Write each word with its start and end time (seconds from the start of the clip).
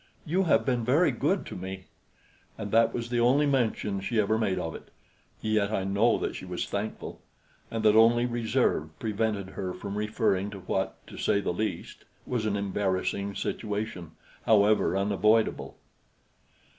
"You 0.25 0.45
have 0.45 0.65
been 0.65 0.83
very 0.83 1.11
good 1.11 1.45
to 1.45 1.55
me." 1.55 1.85
And 2.57 2.71
that 2.71 2.91
was 2.91 3.11
the 3.11 3.19
only 3.19 3.45
mention 3.45 4.01
she 4.01 4.19
ever 4.19 4.35
made 4.39 4.57
of 4.57 4.73
it; 4.73 4.89
yet 5.43 5.71
I 5.71 5.83
know 5.83 6.17
that 6.17 6.35
she 6.35 6.43
was 6.43 6.65
thankful 6.67 7.21
and 7.69 7.83
that 7.83 7.95
only 7.95 8.25
reserve 8.25 8.89
prevented 8.97 9.49
her 9.49 9.73
from 9.75 9.95
referring 9.99 10.49
to 10.49 10.61
what, 10.61 11.05
to 11.05 11.17
say 11.17 11.39
the 11.39 11.53
least, 11.53 12.05
was 12.25 12.47
an 12.47 12.55
embarrassing 12.57 13.35
situation, 13.35 14.13
however 14.47 14.97
unavoidable. 14.97 15.77